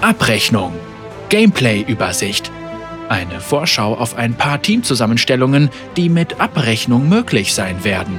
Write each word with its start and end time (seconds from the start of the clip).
Abrechnung. 0.00 0.74
Gameplay-Übersicht. 1.28 2.52
Eine 3.08 3.40
Vorschau 3.40 3.94
auf 3.94 4.16
ein 4.16 4.34
paar 4.34 4.62
Teamzusammenstellungen, 4.62 5.70
die 5.96 6.08
mit 6.08 6.40
Abrechnung 6.40 7.08
möglich 7.08 7.52
sein 7.52 7.82
werden. 7.82 8.16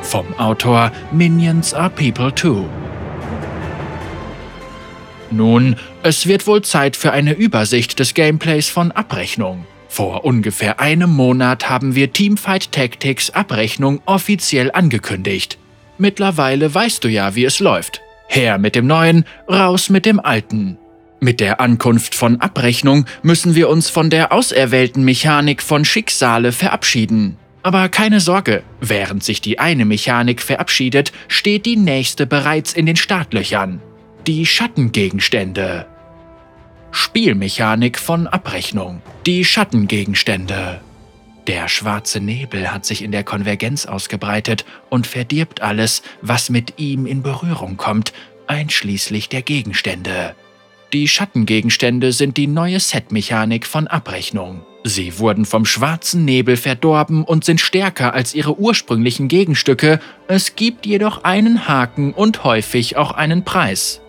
Vom 0.00 0.26
Autor 0.38 0.90
Minions 1.12 1.74
are 1.74 1.90
People 1.90 2.34
Too. 2.34 2.64
Nun, 5.30 5.76
es 6.02 6.26
wird 6.26 6.46
wohl 6.46 6.62
Zeit 6.62 6.96
für 6.96 7.12
eine 7.12 7.34
Übersicht 7.34 7.98
des 7.98 8.14
Gameplays 8.14 8.70
von 8.70 8.90
Abrechnung. 8.90 9.66
Vor 9.90 10.24
ungefähr 10.24 10.80
einem 10.80 11.10
Monat 11.10 11.68
haben 11.68 11.94
wir 11.94 12.10
Teamfight 12.10 12.72
Tactics 12.72 13.28
Abrechnung 13.28 14.00
offiziell 14.06 14.70
angekündigt. 14.72 15.58
Mittlerweile 15.98 16.74
weißt 16.74 17.04
du 17.04 17.08
ja, 17.08 17.34
wie 17.34 17.44
es 17.44 17.60
läuft. 17.60 18.00
Her 18.28 18.56
mit 18.56 18.74
dem 18.74 18.86
Neuen, 18.86 19.26
raus 19.46 19.90
mit 19.90 20.06
dem 20.06 20.20
Alten. 20.20 20.78
Mit 21.20 21.40
der 21.40 21.60
Ankunft 21.60 22.14
von 22.14 22.40
Abrechnung 22.40 23.04
müssen 23.22 23.56
wir 23.56 23.68
uns 23.68 23.90
von 23.90 24.08
der 24.08 24.32
auserwählten 24.32 25.04
Mechanik 25.04 25.62
von 25.62 25.84
Schicksale 25.84 26.52
verabschieden. 26.52 27.36
Aber 27.64 27.88
keine 27.88 28.20
Sorge, 28.20 28.62
während 28.80 29.24
sich 29.24 29.40
die 29.40 29.58
eine 29.58 29.84
Mechanik 29.84 30.40
verabschiedet, 30.40 31.12
steht 31.26 31.66
die 31.66 31.76
nächste 31.76 32.26
bereits 32.26 32.72
in 32.72 32.86
den 32.86 32.96
Startlöchern. 32.96 33.82
Die 34.28 34.46
Schattengegenstände. 34.46 35.86
Spielmechanik 36.92 37.98
von 37.98 38.28
Abrechnung. 38.28 39.02
Die 39.26 39.44
Schattengegenstände. 39.44 40.80
Der 41.48 41.68
schwarze 41.68 42.20
Nebel 42.20 42.72
hat 42.72 42.84
sich 42.86 43.02
in 43.02 43.10
der 43.10 43.24
Konvergenz 43.24 43.86
ausgebreitet 43.86 44.64
und 44.88 45.06
verdirbt 45.06 45.62
alles, 45.62 46.02
was 46.22 46.48
mit 46.48 46.78
ihm 46.78 47.06
in 47.06 47.22
Berührung 47.22 47.76
kommt, 47.76 48.12
einschließlich 48.46 49.28
der 49.28 49.42
Gegenstände. 49.42 50.34
Die 50.94 51.06
Schattengegenstände 51.06 52.12
sind 52.12 52.38
die 52.38 52.46
neue 52.46 52.80
Setmechanik 52.80 53.66
von 53.66 53.88
Abrechnung. 53.88 54.62
Sie 54.84 55.18
wurden 55.18 55.44
vom 55.44 55.66
schwarzen 55.66 56.24
Nebel 56.24 56.56
verdorben 56.56 57.24
und 57.24 57.44
sind 57.44 57.60
stärker 57.60 58.14
als 58.14 58.34
ihre 58.34 58.58
ursprünglichen 58.58 59.28
Gegenstücke, 59.28 60.00
es 60.28 60.56
gibt 60.56 60.86
jedoch 60.86 61.24
einen 61.24 61.68
Haken 61.68 62.14
und 62.14 62.42
häufig 62.42 62.96
auch 62.96 63.12
einen 63.12 63.44
Preis. 63.44 64.00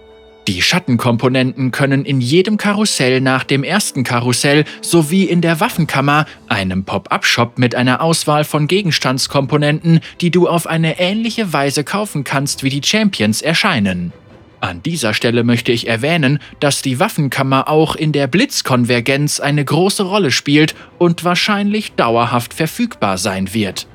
Die 0.47 0.61
Schattenkomponenten 0.61 1.72
können 1.72 2.05
in 2.05 2.22
jedem 2.22 2.55
Karussell 2.55 3.19
nach 3.19 3.44
dem 3.44 3.66
ersten 3.66 4.05
Karussell 4.05 4.63
sowie 4.81 5.25
in 5.25 5.41
der 5.41 5.59
Waffenkammer, 5.59 6.27
einem 6.47 6.85
Pop-up-Shop 6.85 7.59
mit 7.59 7.75
einer 7.75 8.02
Auswahl 8.02 8.45
von 8.45 8.67
Gegenstandskomponenten, 8.67 10.00
die 10.22 10.31
du 10.31 10.47
auf 10.47 10.66
eine 10.66 10.97
ähnliche 10.97 11.52
Weise 11.52 11.83
kaufen 11.83 12.23
kannst 12.23 12.63
wie 12.63 12.69
die 12.69 12.88
Champions, 12.88 13.41
erscheinen. 13.41 14.13
An 14.61 14.83
dieser 14.83 15.13
Stelle 15.13 15.43
möchte 15.43 15.71
ich 15.71 15.88
erwähnen, 15.88 16.39
dass 16.59 16.81
die 16.81 16.99
Waffenkammer 16.99 17.69
auch 17.69 17.95
in 17.95 18.11
der 18.11 18.27
Blitzkonvergenz 18.27 19.39
eine 19.39 19.63
große 19.63 20.03
Rolle 20.03 20.31
spielt 20.31 20.75
und 20.97 21.23
wahrscheinlich 21.23 21.93
dauerhaft 21.93 22.53
verfügbar 22.53 23.17
sein 23.17 23.53
wird. 23.53 23.88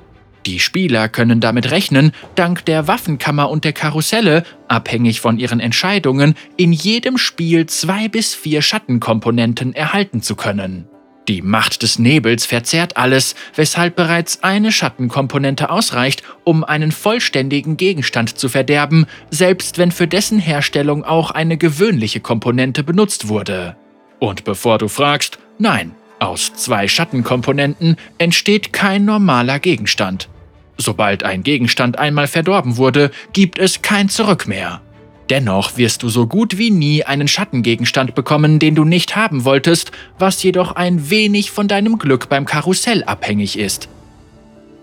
Die 0.46 0.60
Spieler 0.60 1.08
können 1.08 1.40
damit 1.40 1.70
rechnen, 1.70 2.12
dank 2.34 2.64
der 2.66 2.86
Waffenkammer 2.86 3.48
und 3.48 3.64
der 3.64 3.72
Karusselle, 3.72 4.44
abhängig 4.68 5.20
von 5.20 5.38
ihren 5.38 5.60
Entscheidungen, 5.60 6.34
in 6.56 6.72
jedem 6.72 7.16
Spiel 7.16 7.66
zwei 7.66 8.08
bis 8.08 8.34
vier 8.34 8.60
Schattenkomponenten 8.60 9.74
erhalten 9.74 10.20
zu 10.20 10.36
können. 10.36 10.86
Die 11.28 11.41
Macht 11.41 11.83
des 11.83 11.98
Nebels 11.98 12.44
verzerrt 12.44 12.98
alles, 12.98 13.34
weshalb 13.55 13.97
bereits 13.97 14.42
eine 14.42 14.70
Schattenkomponente 14.70 15.70
ausreicht, 15.70 16.22
um 16.44 16.64
einen 16.64 16.92
vollständigen 16.92 17.78
Gegenstand 17.78 18.39
zu 18.39 18.50
verderben, 18.50 19.06
selbst 19.30 19.78
wenn 19.78 19.91
für 19.91 20.06
dessen 20.06 20.39
Herstellung 20.39 21.02
auch 21.02 21.30
eine 21.30 21.56
gewöhnliche 21.56 22.20
Komponente 22.20 22.84
benutzt 22.84 23.28
wurde. 23.28 23.77
Und 24.19 24.45
bevor 24.45 24.77
du 24.77 24.89
fragst, 24.89 25.39
nein, 25.58 25.92
aus 26.19 26.52
zwei 26.55 26.89
Schattenkomponenten 26.89 27.97
entsteht 28.19 28.72
kein 28.72 29.07
normaler 29.07 29.58
Gegenstand. 29.58 30.29
Sobald 30.77 31.23
ein 31.23 31.42
Gegenstand 31.42 31.98
einmal 31.98 32.27
verdorben 32.27 32.77
wurde, 32.77 33.11
gibt 33.33 33.58
es 33.58 33.80
kein 33.80 34.08
Zurück 34.08 34.46
mehr. 34.46 34.83
Dennoch 35.30 35.77
wirst 35.77 36.02
du 36.02 36.08
so 36.08 36.27
gut 36.27 36.58
wie 36.58 36.70
nie 36.70 37.05
einen 37.05 37.29
Schattengegenstand 37.29 38.14
bekommen, 38.14 38.58
den 38.58 38.74
du 38.74 38.85
nicht 38.85 39.17
haben 39.17 39.45
wolltest, 39.45 39.90
was 40.18 40.42
jedoch 40.42 40.73
ein 40.73 41.08
wenig 41.11 41.51
von 41.51 41.67
deinem 41.67 41.98
Glück 41.98 42.29
beim 42.29 42.45
Karussell 42.45 43.05
abhängig 43.05 43.58
ist. 43.58 43.89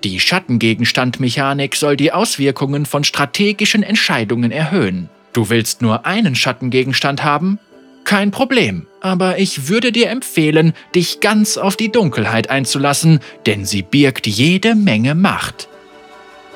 Die 0.04 0.20
Schattengegenstandmechanik 0.20 1.76
soll 1.76 1.96
die 1.96 2.12
Auswirkungen 2.12 2.88
von 2.88 3.04
strategischen 3.04 3.84
Entscheidungen 3.84 4.52
erhöhen. 4.52 5.10
Du 5.32 5.50
willst 5.50 5.84
nur 5.84 6.08
einen 6.08 6.34
Schattengegenstand 6.36 7.24
haben? 7.24 7.60
Kein 8.04 8.32
Problem, 8.32 8.88
aber 9.00 9.38
ich 9.38 9.70
würde 9.70 9.92
dir 9.92 10.10
empfehlen, 10.10 10.74
dich 10.96 11.20
ganz 11.20 11.58
auf 11.58 11.76
die 11.76 11.92
Dunkelheit 11.92 12.50
einzulassen, 12.50 13.20
denn 13.46 13.64
sie 13.64 13.84
birgt 13.84 14.26
jede 14.26 14.74
Menge 14.74 15.14
Macht. 15.14 15.68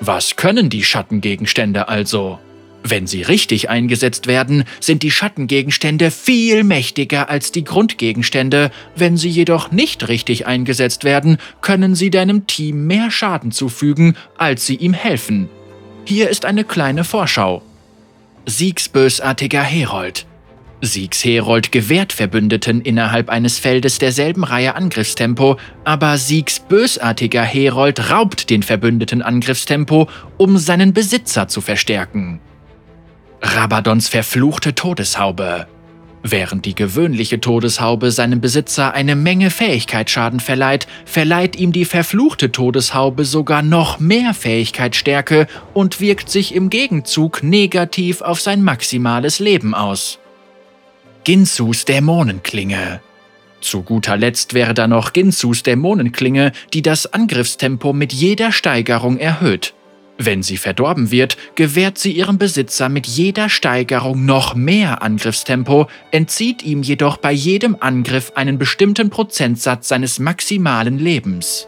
Was 0.02 0.36
können 0.36 0.72
die 0.72 0.84
Schattengegenstände 0.84 1.88
also? 1.88 2.40
Wenn 2.88 3.08
sie 3.08 3.24
richtig 3.24 3.68
eingesetzt 3.68 4.28
werden, 4.28 4.64
sind 4.80 5.02
die 5.02 5.10
Schattengegenstände 5.10 6.12
viel 6.12 6.64
mächtiger 6.64 7.32
als 7.32 7.52
die 7.52 7.64
Grundgegenstände, 7.64 8.70
wenn 8.96 9.18
sie 9.18 9.28
jedoch 9.28 9.72
nicht 9.72 10.08
richtig 10.08 10.46
eingesetzt 10.46 11.04
werden, 11.04 11.38
können 11.62 11.96
sie 11.96 12.12
deinem 12.12 12.46
Team 12.46 12.86
mehr 12.86 13.10
Schaden 13.10 13.52
zufügen, 13.52 14.16
als 14.38 14.68
sie 14.68 14.76
ihm 14.76 14.94
helfen. 14.94 15.50
Hier 16.06 16.30
ist 16.30 16.46
eine 16.46 16.64
kleine 16.64 17.04
Vorschau. 17.04 17.64
Siegs 18.46 18.88
bösartiger 18.88 19.64
Herold 19.64 20.28
Siegs 20.82 21.26
Herold 21.26 21.72
gewährt 21.72 22.14
Verbündeten 22.14 22.82
innerhalb 22.82 23.30
eines 23.30 23.58
Feldes 23.58 23.98
derselben 23.98 24.44
Reihe 24.44 24.76
Angriffstempo, 24.76 25.58
aber 25.86 26.20
Siegs 26.20 26.60
bösartiger 26.60 27.42
Herold 27.42 28.12
raubt 28.12 28.52
den 28.52 28.62
Verbündeten 28.62 29.24
Angriffstempo, 29.24 30.08
um 30.38 30.60
seinen 30.60 30.94
Besitzer 30.94 31.48
zu 31.48 31.62
verstärken. 31.62 32.42
Rabadons 33.46 34.08
verfluchte 34.08 34.74
Todeshaube 34.74 35.68
Während 36.24 36.66
die 36.66 36.74
gewöhnliche 36.74 37.40
Todeshaube 37.40 38.10
seinem 38.10 38.42
Besitzer 38.42 38.96
eine 38.96 39.16
Menge 39.16 39.52
Fähigkeitsschaden 39.52 40.40
verleiht, 40.40 40.88
verleiht 41.06 41.56
ihm 41.56 41.72
die 41.72 41.86
verfluchte 41.86 42.52
Todeshaube 42.52 43.24
sogar 43.24 43.62
noch 43.62 44.00
mehr 44.00 44.34
Fähigkeitsstärke 44.34 45.46
und 45.76 46.02
wirkt 46.02 46.32
sich 46.32 46.56
im 46.56 46.72
Gegenzug 46.72 47.44
negativ 47.44 48.22
auf 48.22 48.42
sein 48.42 48.64
maximales 48.64 49.38
Leben 49.38 49.76
aus. 49.76 50.18
Ginsus 51.24 51.86
Dämonenklinge. 51.86 53.00
Zu 53.62 53.84
guter 53.84 54.18
Letzt 54.18 54.56
wäre 54.56 54.74
da 54.74 54.88
noch 54.88 55.14
Ginsus 55.14 55.62
Dämonenklinge, 55.62 56.52
die 56.74 56.82
das 56.82 57.14
Angriffstempo 57.14 57.94
mit 57.94 58.12
jeder 58.12 58.52
Steigerung 58.52 59.20
erhöht. 59.20 59.75
Wenn 60.18 60.44
sie 60.44 60.58
verdorben 60.58 61.12
wird, 61.12 61.38
gewährt 61.56 61.98
sie 61.98 62.12
ihrem 62.12 62.38
Besitzer 62.38 62.88
mit 62.88 63.06
jeder 63.06 63.50
Steigerung 63.50 64.26
noch 64.26 64.56
mehr 64.56 65.02
Angriffstempo, 65.02 65.88
entzieht 66.12 66.64
ihm 66.64 66.84
jedoch 66.84 67.18
bei 67.18 67.34
jedem 67.34 67.76
Angriff 67.80 68.32
einen 68.36 68.58
bestimmten 68.58 69.10
Prozentsatz 69.10 69.90
seines 69.90 70.20
maximalen 70.20 71.00
Lebens. 71.00 71.68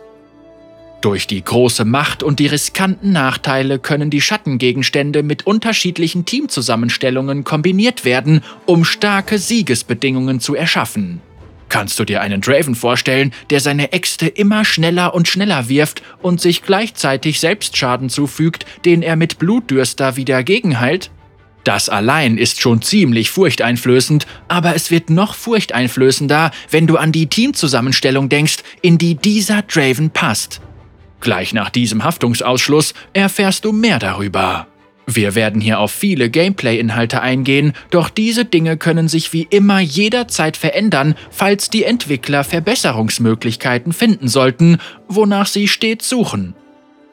Durch 1.01 1.27
die 1.27 1.43
große 1.43 1.85
Macht 1.85 2.23
und 2.23 2.39
die 2.39 2.47
riskanten 2.47 3.11
Nachteile 3.11 3.79
können 3.79 4.09
die 4.09 4.21
Schattengegenstände 4.21 5.23
mit 5.23 5.45
unterschiedlichen 5.45 6.25
Teamzusammenstellungen 6.25 7.43
kombiniert 7.43 8.03
werden, 8.03 8.41
um 8.65 8.83
starke 8.83 9.37
Siegesbedingungen 9.37 10.39
zu 10.39 10.55
erschaffen. 10.55 11.21
Kannst 11.69 11.99
du 11.99 12.05
dir 12.05 12.21
einen 12.21 12.41
Draven 12.41 12.75
vorstellen, 12.75 13.33
der 13.49 13.59
seine 13.59 13.91
Äxte 13.91 14.27
immer 14.27 14.63
schneller 14.63 15.13
und 15.13 15.27
schneller 15.27 15.67
wirft 15.67 16.01
und 16.21 16.39
sich 16.39 16.63
gleichzeitig 16.63 17.39
selbst 17.39 17.75
Schaden 17.75 18.09
zufügt, 18.09 18.65
den 18.85 19.01
er 19.01 19.15
mit 19.15 19.37
Blutdürster 19.37 20.15
wieder 20.15 20.43
gegenheilt? 20.43 21.11
Das 21.65 21.89
allein 21.89 22.37
ist 22.37 22.61
schon 22.61 22.81
ziemlich 22.81 23.29
furchteinflößend, 23.29 24.25
aber 24.47 24.75
es 24.75 24.89
wird 24.89 25.09
noch 25.09 25.35
furchteinflößender, 25.35 26.51
wenn 26.71 26.87
du 26.87 26.95
an 26.95 27.11
die 27.11 27.27
Teamzusammenstellung 27.27 28.29
denkst, 28.29 28.59
in 28.81 28.97
die 28.97 29.15
dieser 29.15 29.63
Draven 29.63 30.11
passt. 30.11 30.61
Gleich 31.19 31.53
nach 31.53 31.69
diesem 31.69 32.05
Haftungsausschluss 32.05 32.93
erfährst 33.11 33.65
du 33.65 33.73
mehr 33.73 33.99
darüber. 33.99 34.67
Wir 35.09 35.35
werden 35.35 35.61
hier 35.61 35.79
auf 35.79 35.91
viele 35.91 36.29
Gameplay-Inhalte 36.29 37.21
eingehen, 37.21 37.71
doch 37.91 38.09
diese 38.09 38.43
Dinge 38.43 38.75
können 38.75 39.07
sich 39.07 39.31
wie 39.31 39.47
immer 39.49 39.79
jederzeit 39.79 40.57
verändern, 40.57 41.15
falls 41.31 41.69
die 41.69 41.85
Entwickler 41.85 42.43
Verbesserungsmöglichkeiten 42.43 43.93
finden 43.93 44.27
sollten, 44.27 44.79
wonach 45.07 45.47
sie 45.47 45.69
stets 45.69 46.09
suchen. 46.09 46.55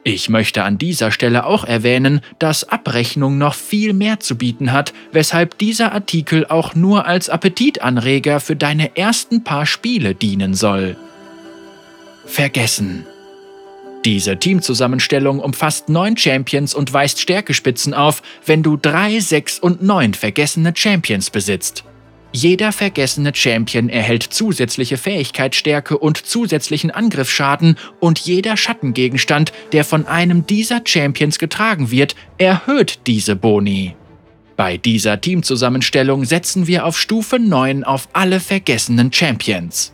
Ich 0.03 0.29
möchte 0.29 0.63
an 0.63 0.77
dieser 0.77 1.09
Stelle 1.09 1.45
auch 1.45 1.63
erwähnen, 1.63 2.19
dass 2.37 2.67
Abrechnung 2.67 3.37
noch 3.37 3.55
viel 3.55 3.93
mehr 3.93 4.19
zu 4.19 4.37
bieten 4.37 4.73
hat, 4.73 4.93
weshalb 5.13 5.57
dieser 5.57 5.93
Artikel 5.93 6.45
auch 6.45 6.75
nur 6.75 7.07
als 7.07 7.29
Appetitanreger 7.29 8.41
für 8.41 8.57
deine 8.57 8.97
ersten 8.97 9.43
paar 9.43 9.65
Spiele 9.65 10.13
dienen 10.13 10.53
soll. 10.53 10.97
Vergessen. 12.25 13.05
Diese 14.05 14.37
Teamzusammenstellung 14.37 15.39
umfasst 15.39 15.89
neun 15.89 16.15
Champions 16.15 16.75
und 16.75 16.93
weist 16.93 17.19
Stärkespitzen 17.19 17.95
auf, 17.95 18.21
wenn 18.45 18.61
du 18.61 18.77
drei, 18.77 19.19
sechs 19.19 19.57
und 19.57 19.81
neun 19.81 20.13
vergessene 20.13 20.73
Champions 20.75 21.31
besitzt. 21.31 21.83
Jeder 22.31 22.71
vergessene 22.71 23.33
Champion 23.33 23.89
erhält 23.89 24.21
zusätzliche 24.21 24.97
Fähigkeitsstärke 24.97 25.97
und 25.97 26.17
zusätzlichen 26.17 26.91
Angriffsschaden 26.91 27.77
und 27.99 28.19
jeder 28.19 28.57
Schattengegenstand, 28.57 29.51
der 29.71 29.83
von 29.83 30.05
einem 30.05 30.45
dieser 30.45 30.81
Champions 30.85 31.39
getragen 31.39 31.89
wird, 31.89 32.15
erhöht 32.37 32.99
diese 33.07 33.35
Boni. 33.35 33.95
Bei 34.55 34.77
dieser 34.77 35.19
Teamzusammenstellung 35.19 36.25
setzen 36.25 36.67
wir 36.67 36.85
auf 36.85 36.99
Stufe 36.99 37.39
9 37.39 37.83
auf 37.83 38.07
alle 38.13 38.39
vergessenen 38.39 39.11
Champions. 39.11 39.93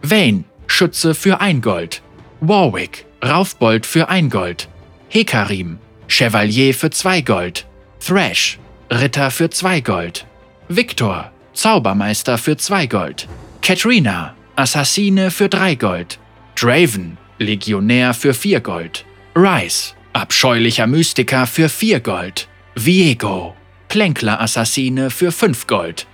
Vayne, 0.00 0.44
Schütze 0.66 1.14
für 1.14 1.40
1 1.40 1.60
Gold. 1.60 2.02
Warwick, 2.40 3.04
Raufbold 3.22 3.84
für 3.84 4.08
1 4.08 4.32
Gold. 4.32 4.68
Hekarim, 5.08 5.78
Chevalier 6.08 6.72
für 6.72 6.90
2 6.90 7.20
Gold. 7.20 7.66
Thrash, 8.04 8.58
Ritter 8.90 9.30
für 9.30 9.50
2 9.50 9.80
Gold. 9.80 10.26
Victor, 10.68 11.30
Zaubermeister 11.52 12.38
für 12.38 12.56
2 12.56 12.86
Gold. 12.86 13.28
Katrina, 13.60 14.34
Assassine 14.56 15.30
für 15.30 15.50
3 15.50 15.74
Gold. 15.74 16.18
Draven, 16.54 17.18
Legionär 17.38 18.14
für 18.14 18.32
4 18.32 18.60
Gold. 18.60 19.04
Rice, 19.36 19.94
abscheulicher 20.14 20.86
Mystiker 20.86 21.46
für 21.46 21.68
4 21.68 22.00
Gold. 22.00 22.48
Viego, 22.74 23.54
Plänkler-Assassine 23.88 25.10
für 25.10 25.30
5 25.30 25.66
Gold. 25.66 26.06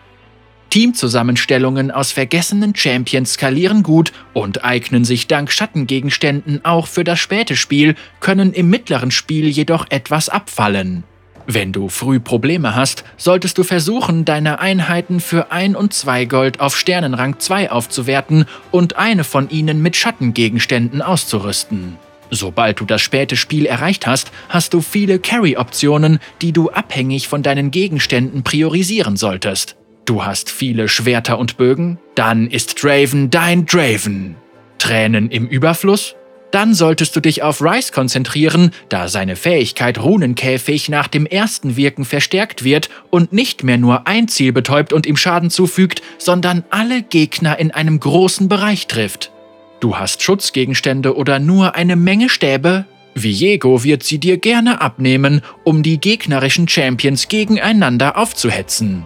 Teamzusammenstellungen 0.76 1.90
aus 1.90 2.12
vergessenen 2.12 2.76
Champions 2.76 3.32
skalieren 3.32 3.82
gut 3.82 4.12
und 4.34 4.62
eignen 4.62 5.06
sich 5.06 5.26
dank 5.26 5.50
Schattengegenständen 5.50 6.66
auch 6.66 6.86
für 6.86 7.02
das 7.02 7.18
späte 7.18 7.56
Spiel, 7.56 7.94
können 8.20 8.52
im 8.52 8.68
mittleren 8.68 9.10
Spiel 9.10 9.48
jedoch 9.48 9.86
etwas 9.88 10.28
abfallen. 10.28 11.04
Wenn 11.46 11.72
du 11.72 11.88
früh 11.88 12.20
Probleme 12.20 12.74
hast, 12.74 13.04
solltest 13.16 13.56
du 13.56 13.64
versuchen, 13.64 14.26
deine 14.26 14.58
Einheiten 14.58 15.20
für 15.20 15.50
1 15.50 15.76
und 15.76 15.94
2 15.94 16.26
Gold 16.26 16.60
auf 16.60 16.76
Sternenrang 16.76 17.38
2 17.38 17.70
aufzuwerten 17.70 18.44
und 18.70 18.96
eine 18.96 19.24
von 19.24 19.48
ihnen 19.48 19.80
mit 19.80 19.96
Schattengegenständen 19.96 21.00
auszurüsten. 21.00 21.96
Sobald 22.30 22.80
du 22.80 22.84
das 22.84 23.00
späte 23.00 23.36
Spiel 23.36 23.64
erreicht 23.64 24.06
hast, 24.06 24.30
hast 24.50 24.74
du 24.74 24.82
viele 24.82 25.20
Carry-Optionen, 25.20 26.18
die 26.42 26.52
du 26.52 26.68
abhängig 26.68 27.28
von 27.28 27.42
deinen 27.42 27.70
Gegenständen 27.70 28.42
priorisieren 28.42 29.16
solltest. 29.16 29.76
Du 30.06 30.24
hast 30.24 30.50
viele 30.50 30.88
Schwerter 30.88 31.36
und 31.36 31.56
Bögen? 31.56 31.98
Dann 32.14 32.46
ist 32.46 32.80
Draven 32.80 33.28
dein 33.28 33.66
Draven. 33.66 34.36
Tränen 34.78 35.30
im 35.30 35.48
Überfluss? 35.48 36.14
Dann 36.52 36.74
solltest 36.74 37.16
du 37.16 37.20
dich 37.20 37.42
auf 37.42 37.60
Rice 37.60 37.90
konzentrieren, 37.90 38.70
da 38.88 39.08
seine 39.08 39.34
Fähigkeit 39.34 40.00
Runenkäfig 40.00 40.88
nach 40.88 41.08
dem 41.08 41.26
ersten 41.26 41.76
Wirken 41.76 42.04
verstärkt 42.04 42.62
wird 42.62 42.88
und 43.10 43.32
nicht 43.32 43.64
mehr 43.64 43.78
nur 43.78 44.06
ein 44.06 44.28
Ziel 44.28 44.52
betäubt 44.52 44.92
und 44.92 45.06
ihm 45.06 45.16
Schaden 45.16 45.50
zufügt, 45.50 46.02
sondern 46.18 46.64
alle 46.70 47.02
Gegner 47.02 47.58
in 47.58 47.72
einem 47.72 47.98
großen 47.98 48.48
Bereich 48.48 48.86
trifft. 48.86 49.32
Du 49.80 49.96
hast 49.96 50.22
Schutzgegenstände 50.22 51.16
oder 51.16 51.40
nur 51.40 51.74
eine 51.74 51.96
Menge 51.96 52.28
Stäbe? 52.28 52.86
Viego 53.16 53.82
wird 53.82 54.04
sie 54.04 54.18
dir 54.18 54.36
gerne 54.36 54.80
abnehmen, 54.80 55.42
um 55.64 55.82
die 55.82 55.98
gegnerischen 55.98 56.68
Champions 56.68 57.26
gegeneinander 57.26 58.16
aufzuhetzen. 58.16 59.04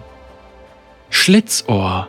Schlitzohr 1.11 2.07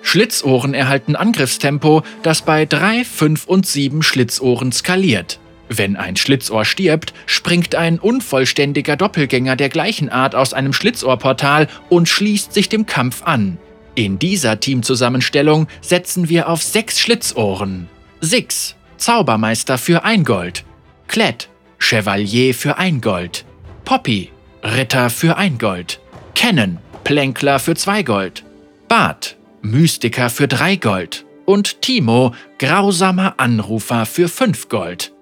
Schlitzohren 0.00 0.72
erhalten 0.72 1.16
Angriffstempo, 1.16 2.02
das 2.22 2.42
bei 2.42 2.64
3, 2.64 3.04
5 3.04 3.46
und 3.46 3.66
7 3.66 4.02
Schlitzohren 4.02 4.70
skaliert. 4.70 5.40
Wenn 5.68 5.96
ein 5.96 6.14
Schlitzohr 6.16 6.64
stirbt, 6.64 7.12
springt 7.26 7.74
ein 7.74 7.98
unvollständiger 7.98 8.96
Doppelgänger 8.96 9.56
der 9.56 9.68
gleichen 9.68 10.08
Art 10.08 10.36
aus 10.36 10.54
einem 10.54 10.72
Schlitzohrportal 10.72 11.66
und 11.88 12.08
schließt 12.08 12.54
sich 12.54 12.68
dem 12.68 12.86
Kampf 12.86 13.24
an. 13.24 13.58
In 13.96 14.20
dieser 14.20 14.60
Teamzusammenstellung 14.60 15.66
setzen 15.80 16.28
wir 16.28 16.48
auf 16.48 16.62
6 16.62 17.00
Schlitzohren. 17.00 17.88
Six, 18.20 18.76
Zaubermeister 18.98 19.76
für 19.76 20.04
1 20.04 20.24
Gold. 20.24 20.64
Klett, 21.08 21.48
Chevalier 21.80 22.54
für 22.54 22.78
1 22.78 23.02
Gold. 23.02 23.44
Poppy, 23.84 24.30
Ritter 24.62 25.10
für 25.10 25.36
1 25.36 25.58
Gold. 25.58 26.00
Cannon, 26.36 26.78
Plänkler 27.06 27.60
für 27.60 27.76
2 27.76 28.02
Gold. 28.02 28.42
Bart, 28.88 29.36
Mystiker 29.62 30.28
für 30.28 30.48
3 30.48 30.74
Gold 30.74 31.24
und 31.44 31.80
Timo, 31.80 32.34
grausamer 32.58 33.34
Anrufer 33.36 34.06
für 34.06 34.26
5 34.26 34.68
Gold. 34.68 35.12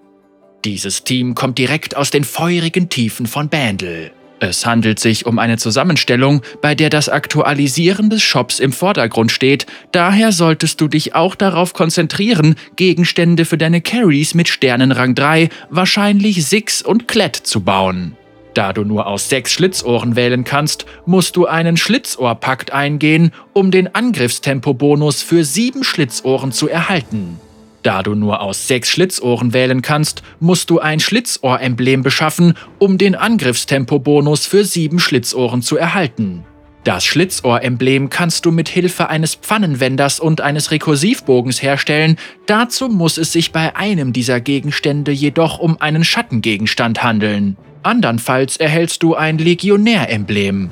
Dieses 0.65 1.05
Team 1.05 1.35
kommt 1.35 1.59
direkt 1.59 1.95
aus 1.95 2.11
den 2.11 2.25
feurigen 2.25 2.89
Tiefen 2.89 3.27
von 3.27 3.51
Bandel. 3.51 4.13
Es 4.41 4.65
handelt 4.65 4.99
sich 4.99 5.27
um 5.27 5.39
eine 5.39 5.59
Zusammenstellung, 5.59 6.41
bei 6.63 6.75
der 6.75 6.89
das 6.89 7.11
Aktualisieren 7.11 8.09
des 8.09 8.23
Shops 8.23 8.61
im 8.61 8.73
Vordergrund 8.73 9.31
steht, 9.31 9.67
daher 9.93 10.33
solltest 10.33 10.81
du 10.81 10.89
dich 10.89 11.15
auch 11.15 11.35
darauf 11.35 11.75
konzentrieren, 11.75 12.55
Gegenstände 12.77 13.45
für 13.45 13.59
deine 13.59 13.83
Carries 13.83 14.33
mit 14.33 14.49
Sternenrang 14.49 15.15
3, 15.15 15.51
wahrscheinlich 15.69 16.47
Six 16.47 16.81
und 16.81 17.09
Klett 17.09 17.37
zu 17.37 17.61
bauen. 17.61 18.17
Da 18.55 18.73
du 18.73 18.85
nur 18.85 19.09
aus 19.09 19.29
sechs 19.29 19.53
Schlitzohren 19.53 20.15
wählen 20.15 20.45
kannst, 20.45 20.87
musst 21.07 21.35
du 21.35 21.47
einen 21.47 21.77
Schlitzohrpakt 21.77 22.73
eingehen, 22.73 23.33
um 23.53 23.73
den 23.73 23.93
Angriffstempo-Bonus 23.93 25.23
für 25.23 25.45
sieben 25.45 25.83
Schlitzohren 25.83 26.53
zu 26.53 26.69
erhalten. 26.69 27.41
Da 27.83 28.03
du 28.03 28.15
nur 28.15 28.41
aus 28.41 28.69
sechs 28.69 28.89
Schlitzohren 28.89 29.53
wählen 29.53 29.83
kannst, 29.83 30.23
musst 30.39 30.71
du 30.71 30.79
ein 30.79 31.01
Schlitzohr-Emblem 31.01 32.03
beschaffen, 32.03 32.55
um 32.79 32.97
den 32.97 33.17
Angriffstempo-Bonus 33.17 34.47
für 34.47 34.65
sieben 34.65 35.01
Schlitzohren 35.01 35.61
zu 35.61 35.77
erhalten. 35.77 36.45
Das 36.85 37.05
Schlitzohr-Emblem 37.05 38.09
kannst 38.09 38.47
du 38.47 38.53
mit 38.53 38.69
Hilfe 38.69 39.09
eines 39.09 39.35
Pfannenwenders 39.35 40.21
und 40.21 40.41
eines 40.41 40.71
Rekursivbogens 40.71 41.61
herstellen, 41.61 42.19
dazu 42.47 42.89
muss 42.89 43.19
es 43.19 43.33
sich 43.33 43.53
bei 43.53 43.75
einem 43.75 44.13
dieser 44.13 44.41
Gegenstände 44.41 45.11
jedoch 45.11 45.59
um 45.59 45.81
einen 45.81 46.05
Schattengegenstand 46.05 47.03
handeln. 47.03 47.57
Andernfalls 47.85 48.57
erhältst 48.57 49.03
du 49.03 49.15
ein 49.15 49.39
Legionär-Emblem. 49.39 50.71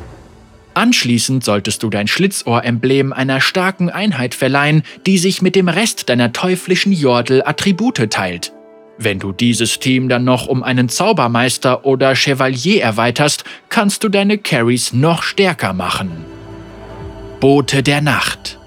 Anschließend 0.75 1.44
solltest 1.44 1.82
du 1.82 1.91
dein 1.91 2.09
Schlitzohr-Emblem 2.09 3.12
einer 3.12 3.41
starken 3.41 3.91
Einheit 3.91 4.35
verleihen, 4.35 4.82
die 5.06 5.19
sich 5.19 5.43
mit 5.43 5.55
dem 5.55 5.69
Rest 5.69 6.09
deiner 6.09 6.32
teuflischen 6.32 6.93
Jordel 6.93 7.43
Attribute 7.44 8.11
teilt. 8.11 8.53
Wenn 8.97 9.19
du 9.19 9.32
dieses 9.32 9.79
Team 9.79 10.09
dann 10.09 10.25
noch 10.25 10.47
um 10.47 10.62
einen 10.62 10.88
Zaubermeister 10.88 11.85
oder 11.85 12.14
Chevalier 12.14 12.82
erweiterst, 12.82 13.44
kannst 13.69 14.05
du 14.05 14.09
deine 14.09 14.38
Carries 14.38 14.93
noch 14.93 15.23
stärker 15.23 15.73
machen. 15.75 16.11
Bote 17.41 17.82
der 17.82 18.00
Nacht 18.00 18.59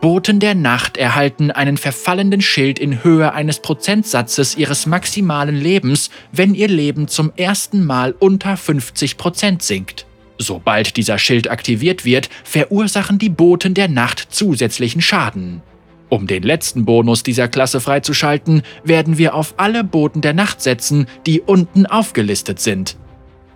Boten 0.00 0.40
der 0.40 0.54
Nacht 0.54 0.96
erhalten 0.96 1.50
einen 1.50 1.76
verfallenden 1.76 2.40
Schild 2.40 2.78
in 2.78 3.04
Höhe 3.04 3.34
eines 3.34 3.60
Prozentsatzes 3.60 4.56
ihres 4.56 4.86
maximalen 4.86 5.56
Lebens, 5.56 6.08
wenn 6.32 6.54
ihr 6.54 6.68
Leben 6.68 7.06
zum 7.06 7.32
ersten 7.36 7.84
Mal 7.84 8.14
unter 8.18 8.56
50 8.56 9.18
Prozent 9.18 9.62
sinkt. 9.62 10.06
Sobald 10.38 10.96
dieser 10.96 11.18
Schild 11.18 11.50
aktiviert 11.50 12.06
wird, 12.06 12.30
verursachen 12.44 13.18
die 13.18 13.28
Boten 13.28 13.74
der 13.74 13.88
Nacht 13.88 14.28
zusätzlichen 14.30 15.02
Schaden. 15.02 15.60
Um 16.08 16.26
den 16.26 16.44
letzten 16.44 16.86
Bonus 16.86 17.22
dieser 17.22 17.48
Klasse 17.48 17.78
freizuschalten, 17.78 18.62
werden 18.82 19.18
wir 19.18 19.34
auf 19.34 19.54
alle 19.58 19.84
Boten 19.84 20.22
der 20.22 20.32
Nacht 20.32 20.62
setzen, 20.62 21.08
die 21.26 21.42
unten 21.42 21.84
aufgelistet 21.84 22.58
sind. 22.58 22.96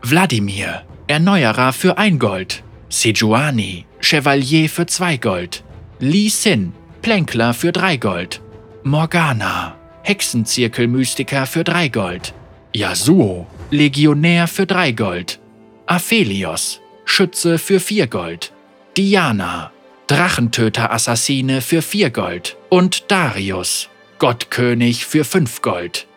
Wladimir, 0.02 0.82
Erneuerer 1.06 1.72
für 1.72 1.96
1 1.96 2.18
Gold. 2.18 2.62
Sejuani, 2.90 3.86
Chevalier 4.00 4.68
für 4.68 4.84
2 4.84 5.16
Gold. 5.16 5.64
Lee 6.00 6.28
Sin, 6.28 6.72
Plänkler 7.02 7.54
für 7.54 7.70
3 7.70 7.98
Gold. 7.98 8.40
Morgana, 8.82 9.76
Hexenzirkelmystiker 10.02 11.46
für 11.46 11.62
3 11.62 11.88
Gold. 11.88 12.34
Yasuo, 12.74 13.46
Legionär 13.70 14.48
für 14.48 14.66
3 14.66 14.90
Gold. 14.90 15.38
Aphelios, 15.86 16.80
Schütze 17.04 17.58
für 17.58 17.78
4 17.78 18.08
Gold. 18.08 18.52
Diana, 18.96 19.70
Drachentöter-Assassine 20.08 21.60
für 21.60 21.80
4 21.80 22.10
Gold. 22.10 22.56
Und 22.70 23.04
Darius, 23.12 23.88
Gottkönig 24.18 25.06
für 25.06 25.24
5 25.24 25.62
Gold. 25.62 26.08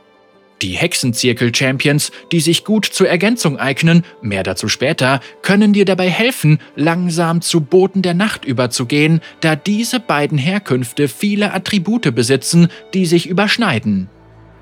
Die 0.62 0.74
Hexenzirkel-Champions, 0.74 2.12
die 2.32 2.40
sich 2.40 2.64
gut 2.64 2.86
zur 2.86 3.08
Ergänzung 3.08 3.58
eignen, 3.58 4.04
mehr 4.22 4.44
dazu 4.44 4.68
später, 4.68 5.20
können 5.44 5.74
dir 5.74 5.86
dabei 5.86 6.10
helfen, 6.10 6.60
langsam 6.76 7.42
zu 7.42 7.62
Boten 7.62 8.02
der 8.02 8.16
Nacht 8.16 8.44
überzugehen, 8.44 9.22
da 9.42 9.56
diese 9.56 10.00
beiden 10.00 10.38
Herkünfte 10.38 11.08
viele 11.08 11.54
Attribute 11.54 12.14
besitzen, 12.16 12.70
die 12.94 13.06
sich 13.06 13.28
überschneiden. 13.28 14.10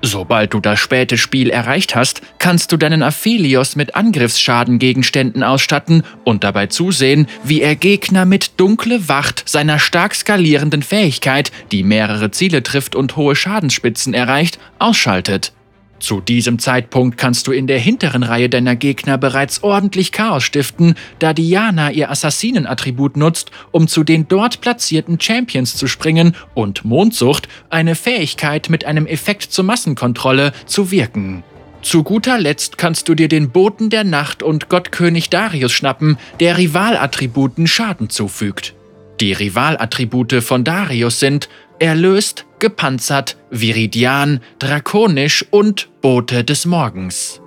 Sobald 0.02 0.52
du 0.52 0.60
das 0.60 0.78
späte 0.78 1.16
Spiel 1.16 1.48
erreicht 1.48 1.96
hast, 1.96 2.20
kannst 2.38 2.70
du 2.70 2.76
deinen 2.76 3.02
Aphelios 3.02 3.74
mit 3.76 3.96
Angriffsschadengegenständen 3.96 5.42
ausstatten 5.42 6.02
und 6.22 6.44
dabei 6.44 6.66
zusehen, 6.66 7.26
wie 7.42 7.62
er 7.62 7.74
Gegner 7.74 8.26
mit 8.26 8.60
Dunkle 8.60 9.08
Wacht 9.08 9.48
seiner 9.48 9.78
stark 9.78 10.14
skalierenden 10.14 10.82
Fähigkeit, 10.82 11.50
die 11.72 11.82
mehrere 11.82 12.30
Ziele 12.30 12.62
trifft 12.62 12.94
und 12.94 13.16
hohe 13.16 13.34
Schadensspitzen 13.34 14.12
erreicht, 14.12 14.58
ausschaltet. 14.78 15.55
Zu 15.98 16.20
diesem 16.20 16.58
Zeitpunkt 16.58 17.16
kannst 17.16 17.46
du 17.46 17.52
in 17.52 17.66
der 17.66 17.78
hinteren 17.78 18.22
Reihe 18.22 18.48
deiner 18.48 18.76
Gegner 18.76 19.16
bereits 19.16 19.62
ordentlich 19.62 20.12
Chaos 20.12 20.44
stiften, 20.44 20.94
da 21.18 21.32
Diana 21.32 21.90
ihr 21.90 22.10
Assassinenattribut 22.10 23.16
nutzt, 23.16 23.50
um 23.70 23.88
zu 23.88 24.04
den 24.04 24.28
dort 24.28 24.60
platzierten 24.60 25.18
Champions 25.20 25.76
zu 25.76 25.86
springen 25.86 26.36
und 26.54 26.84
Mondsucht, 26.84 27.48
eine 27.70 27.94
Fähigkeit 27.94 28.68
mit 28.68 28.84
einem 28.84 29.06
Effekt 29.06 29.44
zur 29.44 29.64
Massenkontrolle, 29.64 30.52
zu 30.66 30.90
wirken. 30.90 31.42
Zu 31.82 32.02
guter 32.02 32.38
Letzt 32.38 32.78
kannst 32.78 33.08
du 33.08 33.14
dir 33.14 33.28
den 33.28 33.50
Boten 33.50 33.90
der 33.90 34.04
Nacht 34.04 34.42
und 34.42 34.68
Gottkönig 34.68 35.30
Darius 35.30 35.72
schnappen, 35.72 36.18
der 36.40 36.58
Rivalattributen 36.58 37.66
Schaden 37.66 38.10
zufügt. 38.10 38.74
Die 39.20 39.32
Rivalattribute 39.32 40.42
von 40.42 40.62
Darius 40.62 41.20
sind 41.20 41.48
Erlöst, 41.78 42.46
gepanzert, 42.58 43.36
viridian, 43.50 44.40
drakonisch 44.58 45.44
und 45.50 45.90
Bote 46.00 46.42
des 46.42 46.64
Morgens. 46.64 47.42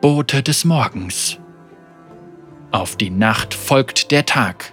Bote 0.00 0.40
des 0.40 0.64
Morgens. 0.64 1.38
Auf 2.70 2.94
die 2.94 3.10
Nacht 3.10 3.54
folgt 3.54 4.12
der 4.12 4.24
Tag. 4.24 4.72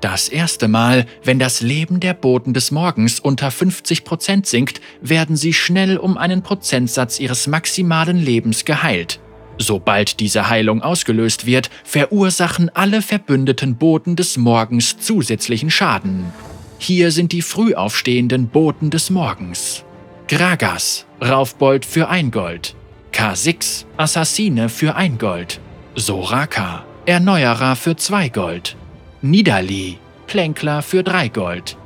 Das 0.00 0.28
erste 0.28 0.66
Mal, 0.66 1.06
wenn 1.22 1.38
das 1.38 1.60
Leben 1.60 2.00
der 2.00 2.14
Boten 2.14 2.52
des 2.52 2.72
Morgens 2.72 3.20
unter 3.20 3.48
50% 3.50 4.44
sinkt, 4.44 4.80
werden 5.00 5.36
sie 5.36 5.52
schnell 5.52 5.98
um 5.98 6.18
einen 6.18 6.42
Prozentsatz 6.42 7.20
ihres 7.20 7.46
maximalen 7.46 8.18
Lebens 8.18 8.64
geheilt. 8.64 9.20
Sobald 9.56 10.18
diese 10.18 10.48
Heilung 10.48 10.82
ausgelöst 10.82 11.46
wird, 11.46 11.70
verursachen 11.84 12.70
alle 12.74 13.02
verbündeten 13.02 13.76
Boten 13.76 14.16
des 14.16 14.36
Morgens 14.36 14.98
zusätzlichen 14.98 15.70
Schaden. 15.70 16.32
Hier 16.78 17.10
sind 17.10 17.32
die 17.32 17.42
früh 17.42 17.74
aufstehenden 17.74 18.48
Boten 18.48 18.90
des 18.90 19.10
Morgens. 19.10 19.84
Gragas, 20.28 21.06
Raufbold 21.22 21.84
für 21.84 22.08
ein 22.08 22.30
Gold. 22.30 22.74
K6, 23.12 23.84
Assassine 23.96 24.68
für 24.68 24.96
ein 24.96 25.18
Gold. 25.18 25.60
Soraka, 25.94 26.84
Erneuerer 27.06 27.76
für 27.76 27.96
zwei 27.96 28.28
Gold. 28.28 28.76
Nidali, 29.22 29.98
Plänkler 30.26 30.82
für 30.82 31.02
drei 31.02 31.28
Gold. 31.28 31.76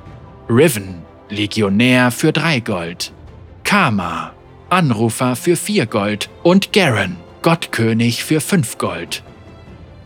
Riven, 0.49 1.02
Legionär 1.28 2.11
für 2.11 2.33
drei 2.33 2.61
Gold. 2.61 3.12
Karma, 3.64 4.33
Anrufer 4.71 5.37
für 5.37 5.57
vier 5.57 5.87
Gold. 5.87 6.30
Und 6.42 6.73
Garen, 6.73 7.16
Gottkönig 7.42 8.25
für 8.25 8.40
fünf 8.40 8.78
Gold. 8.78 9.23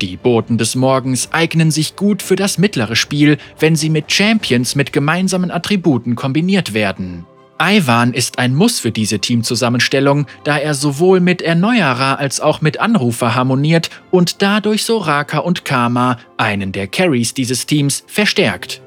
Die 0.03 0.17
Boten 0.17 0.59
des 0.59 0.75
Morgens 0.75 1.29
eignen 1.31 1.71
sich 1.71 1.95
gut 1.95 2.23
für 2.23 2.35
das 2.35 2.59
mittlere 2.59 2.97
Spiel, 2.97 3.39
wenn 3.61 3.77
sie 3.77 3.89
mit 3.89 4.11
Champions 4.11 4.75
mit 4.75 4.93
gemeinsamen 4.93 5.53
Attributen 5.53 6.17
kombiniert 6.17 6.75
werden. 6.75 7.25
Ivan 7.61 8.13
ist 8.13 8.41
ein 8.41 8.57
Muss 8.57 8.81
für 8.81 8.91
diese 8.91 9.21
Teamzusammenstellung, 9.21 10.27
da 10.43 10.59
er 10.59 10.75
sowohl 10.75 11.21
mit 11.21 11.41
Erneuerer 11.41 12.19
als 12.19 12.41
auch 12.41 12.61
mit 12.61 12.81
Anrufer 12.81 13.37
harmoniert 13.37 13.91
und 14.11 14.43
dadurch 14.43 14.83
Soraka 14.83 15.39
und 15.39 15.65
Karma, 15.65 16.19
einen 16.37 16.73
der 16.73 16.89
Carries 16.89 17.33
dieses 17.33 17.67
Teams, 17.67 18.03
verstärkt. 18.09 18.82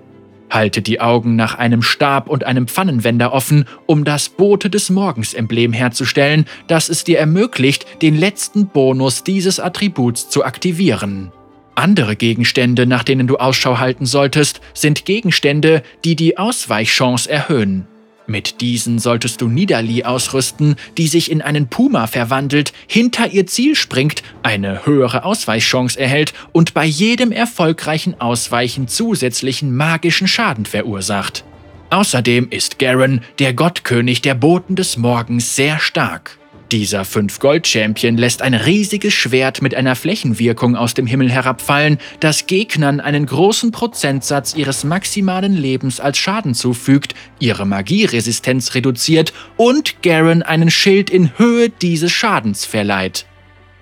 Halte 0.55 0.81
die 0.81 1.01
Augen 1.01 1.35
nach 1.35 1.55
einem 1.55 1.81
Stab 1.81 2.29
und 2.29 2.45
einem 2.45 2.69
Pfannenwender 2.69 3.33
offen, 3.33 3.65
um 3.87 4.05
das 4.05 4.29
Bote 4.29 4.69
des 4.69 4.89
Morgens-Emblem 4.89 5.73
herzustellen, 5.73 6.45
das 6.67 6.87
es 6.87 7.03
dir 7.03 7.19
ermöglicht, 7.19 8.01
den 8.01 8.15
letzten 8.15 8.67
Bonus 8.67 9.25
dieses 9.25 9.59
Attributs 9.59 10.29
zu 10.29 10.45
aktivieren. 10.45 11.33
Andere 11.75 12.15
Gegenstände, 12.15 12.85
nach 12.85 13.03
denen 13.03 13.27
du 13.27 13.35
Ausschau 13.35 13.79
halten 13.79 14.05
solltest, 14.05 14.61
sind 14.73 15.03
Gegenstände, 15.03 15.83
die 16.05 16.15
die 16.15 16.37
Ausweichchance 16.37 17.29
erhöhen. 17.29 17.85
Mit 18.27 18.61
diesen 18.61 18.97
solltest 18.97 19.41
du 19.41 19.47
Nidali 19.47 20.03
ausrüsten, 20.03 20.75
die 20.97 21.07
sich 21.07 21.29
in 21.29 21.41
einen 21.41 21.67
Puma 21.67 22.07
verwandelt, 22.07 22.73
hinter 22.87 23.27
ihr 23.31 23.45
Ziel 23.45 23.75
springt, 23.75 24.23
eine 24.41 24.85
höhere 24.85 25.25
Ausweichchance 25.25 25.99
erhält 25.99 26.33
und 26.51 26.73
bei 26.73 26.85
jedem 26.85 27.31
erfolgreichen 27.31 28.19
Ausweichen 28.19 28.87
zusätzlichen 28.87 29.75
magischen 29.75 30.27
Schaden 30.27 30.65
verursacht. 30.65 31.43
Außerdem 31.91 32.47
ist 32.49 32.79
Garen, 32.79 33.21
der 33.37 33.53
Gottkönig 33.53 34.21
der 34.21 34.33
Boten 34.33 34.75
des 34.75 34.97
Morgens, 34.97 35.55
sehr 35.55 35.79
stark. 35.79 36.39
Dieser 36.75 37.03
5-Gold-Champion 37.03 38.17
lässt 38.17 38.41
ein 38.41 38.53
riesiges 38.53 39.13
Schwert 39.13 39.61
mit 39.61 39.75
einer 39.75 39.95
Flächenwirkung 39.95 40.75
aus 40.75 40.93
dem 40.93 41.07
Himmel 41.07 41.31
herabfallen, 41.31 41.99
das 42.19 42.47
Gegnern 42.47 42.99
einen 42.99 43.25
großen 43.25 43.71
Prozentsatz 43.71 44.55
ihres 44.55 44.83
maximalen 44.83 45.53
Lebens 45.53 46.01
als 46.01 46.17
Schaden 46.17 46.53
zufügt, 46.53 47.15
ihre 47.39 47.65
Magieresistenz 47.65 48.75
reduziert 48.75 49.31
und 49.55 50.03
Garen 50.03 50.43
einen 50.43 50.69
Schild 50.69 51.09
in 51.09 51.31
Höhe 51.39 51.69
dieses 51.69 52.11
Schadens 52.11 52.65
verleiht. 52.65 53.25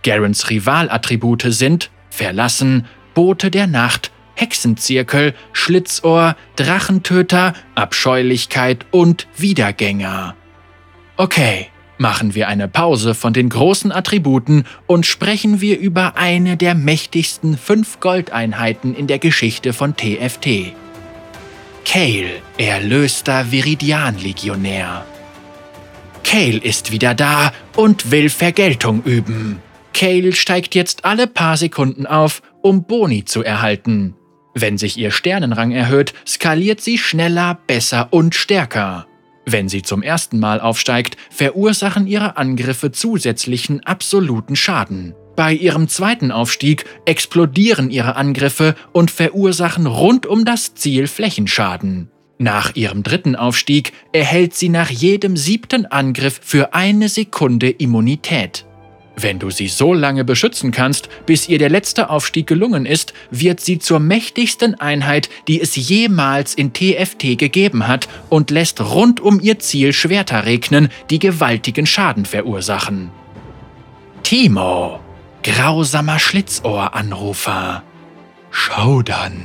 Garens 0.04 0.52
Rivalattribute 0.52 1.46
sind 1.48 1.90
Verlassen, 2.12 2.86
Bote 3.16 3.50
der 3.50 3.66
Nacht, 3.66 4.12
Hexenzirkel, 4.36 5.34
Schlitzohr, 5.52 6.36
Drachentöter, 6.58 7.56
Abscheulichkeit 7.74 8.86
und 8.92 9.28
Wiedergänger. 9.36 10.36
Okay, 11.18 11.70
Machen 11.98 12.34
wir 12.36 12.48
eine 12.48 12.68
Pause 12.68 13.14
von 13.14 13.34
den 13.34 13.50
großen 13.50 13.92
Attributen 13.92 14.66
und 14.88 15.06
sprechen 15.06 15.62
wir 15.62 15.80
über 15.80 16.18
eine 16.18 16.58
der 16.58 16.76
mächtigsten 16.76 17.58
fünf 17.58 18.00
Goldeinheiten 18.00 18.96
in 18.96 19.08
der 19.08 19.20
Geschichte 19.20 19.74
von 19.74 19.96
TFT. 19.96 20.74
Kale, 21.86 22.42
erlöster 22.58 23.52
Viridian-Legionär. 23.52 25.06
Kale 26.24 26.58
ist 26.58 26.92
wieder 26.92 27.14
da 27.14 27.52
und 27.76 28.10
will 28.10 28.30
Vergeltung 28.30 29.04
üben. 29.04 29.60
Kale 29.94 30.34
steigt 30.34 30.74
jetzt 30.74 31.06
alle 31.06 31.28
paar 31.28 31.58
Sekunden 31.58 32.08
auf, 32.08 32.42
um 32.62 32.86
Boni 32.86 33.26
zu 33.26 33.44
erhalten. 33.44 34.16
Wenn 34.56 34.78
sich 34.78 34.98
ihr 34.98 35.12
Sternenrang 35.12 35.72
erhöht, 35.72 36.14
skaliert 36.28 36.82
sie 36.82 36.98
schneller, 36.98 37.60
besser 37.68 38.08
und 38.12 38.34
stärker. 38.34 39.08
Wenn 39.46 39.68
sie 39.70 39.82
zum 39.82 40.02
ersten 40.02 40.40
Mal 40.40 40.62
aufsteigt, 40.62 41.18
verursachen 41.30 42.08
ihre 42.08 42.38
Angriffe 42.38 42.92
zusätzlichen 42.92 43.84
absoluten 43.86 44.56
Schaden. 44.56 45.16
Bei 45.36 45.52
ihrem 45.52 45.88
zweiten 45.88 46.32
Aufstieg 46.32 46.86
explodieren 47.06 47.90
ihre 47.90 48.16
Angriffe 48.16 48.76
und 48.92 49.10
verursachen 49.10 49.88
rund 49.88 50.26
um 50.26 50.46
das 50.46 50.76
Ziel 50.76 51.08
Flächenschaden. 51.08 52.10
Nach 52.38 52.76
ihrem 52.76 53.04
dritten 53.04 53.36
Aufstieg 53.36 53.94
erhält 54.12 54.54
sie 54.54 54.70
nach 54.70 54.90
jedem 54.90 55.38
siebten 55.38 55.86
Angriff 55.86 56.40
für 56.44 56.74
eine 56.74 57.10
Sekunde 57.10 57.70
Immunität. 57.70 58.66
Wenn 59.16 59.38
du 59.38 59.52
sie 59.52 59.68
so 59.68 59.94
lange 59.94 60.24
beschützen 60.24 60.72
kannst, 60.72 61.08
bis 61.26 61.48
ihr 61.48 61.60
der 61.60 61.70
letzte 61.70 62.10
Aufstieg 62.10 62.48
gelungen 62.48 62.86
ist, 62.86 63.14
wird 63.30 63.60
sie 63.60 63.78
zur 63.78 64.00
mächtigsten 64.00 64.80
Einheit, 64.80 65.30
die 65.48 65.62
es 65.62 65.76
jemals 65.76 66.56
in 66.56 66.74
TFT 66.74 67.38
gegeben 67.38 67.88
hat 67.88 68.08
und 68.30 68.50
lässt 68.50 68.82
rund 68.82 69.20
um 69.20 69.40
ihr 69.40 69.60
Ziel 69.60 69.94
Schwerter 69.94 70.46
regnen, 70.46 70.90
die 71.12 71.20
gewaltigen 71.20 71.86
Schaden 71.86 72.26
verursachen. 72.26 73.12
Timo, 74.24 75.00
grausamer 75.44 76.18
Schlitzohranrufer. 76.18 77.84
Schau 78.50 79.04
dann. 79.04 79.44